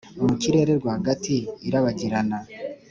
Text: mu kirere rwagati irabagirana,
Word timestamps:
mu 0.27 0.33
kirere 0.41 0.71
rwagati 0.79 1.35
irabagirana, 1.67 2.37